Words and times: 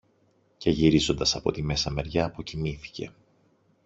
Και 0.57 0.69
γυρίζοντας 0.69 1.35
από 1.35 1.51
τη 1.51 1.61
μέσα 1.63 1.91
μεριά 1.91 2.25
αποκοιμήθηκε. 2.25 3.13